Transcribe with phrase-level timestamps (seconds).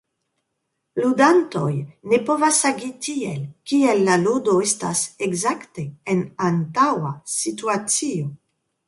[1.01, 1.73] Ludantoj
[2.13, 5.85] ne povas agi tiel, kiel la ludo estas ekzakte
[6.15, 8.33] en antaŭa situacio.